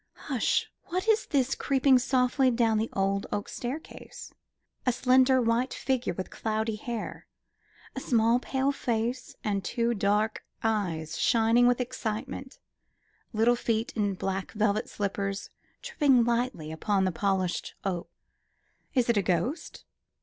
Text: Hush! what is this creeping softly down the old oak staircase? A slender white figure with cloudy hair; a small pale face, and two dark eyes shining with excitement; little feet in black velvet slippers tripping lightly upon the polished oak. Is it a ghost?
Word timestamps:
Hush! 0.15 0.65
what 0.85 1.07
is 1.07 1.27
this 1.27 1.53
creeping 1.53 1.99
softly 1.99 2.49
down 2.49 2.79
the 2.79 2.89
old 2.93 3.27
oak 3.31 3.47
staircase? 3.47 4.33
A 4.83 4.91
slender 4.91 5.39
white 5.39 5.75
figure 5.75 6.15
with 6.15 6.31
cloudy 6.31 6.75
hair; 6.77 7.27
a 7.95 7.99
small 7.99 8.39
pale 8.39 8.71
face, 8.71 9.35
and 9.43 9.63
two 9.63 9.93
dark 9.93 10.43
eyes 10.63 11.19
shining 11.19 11.67
with 11.67 11.79
excitement; 11.79 12.57
little 13.31 13.55
feet 13.55 13.93
in 13.95 14.15
black 14.15 14.53
velvet 14.53 14.89
slippers 14.89 15.51
tripping 15.83 16.23
lightly 16.23 16.71
upon 16.71 17.05
the 17.05 17.11
polished 17.11 17.75
oak. 17.85 18.09
Is 18.95 19.07
it 19.07 19.17
a 19.17 19.21
ghost? 19.21 19.85